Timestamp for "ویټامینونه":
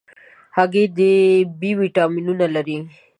1.81-2.45